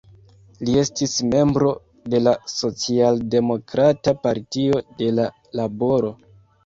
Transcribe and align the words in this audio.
Li 0.67 0.77
estis 0.83 1.11
membro 1.33 1.73
de 2.13 2.21
la 2.23 2.33
socialdemokrata 2.53 4.15
Partio 4.25 4.85
de 5.03 5.11
la 5.21 5.29
Laboro. 5.61 6.11